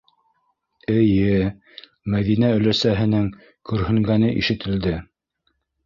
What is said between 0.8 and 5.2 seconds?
Эйе,- Мәҙинә өләсәһенең көрһөнгәне ишетелде.